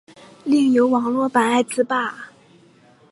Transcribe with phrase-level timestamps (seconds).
[0.45, 2.31] 另有网络版爱词霸。